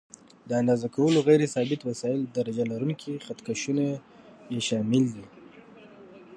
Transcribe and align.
د 0.49 0.51
اندازه 0.61 0.87
کولو 0.95 1.19
غیر 1.27 1.41
ثابت 1.55 1.81
وسایل: 1.89 2.21
درجه 2.37 2.63
لرونکي 2.71 3.11
خط 3.25 3.39
کشونه 3.47 3.85
یې 4.53 4.61
شامل 4.67 5.05
دي. 5.15 5.25